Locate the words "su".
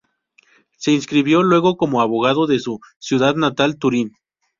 2.57-2.79